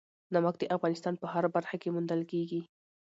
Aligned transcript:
نمک 0.33 0.55
د 0.59 0.63
افغانستان 0.75 1.13
په 1.21 1.25
هره 1.33 1.49
برخه 1.55 1.75
کې 1.81 1.93
موندل 1.95 2.21
کېږي. 2.31 2.61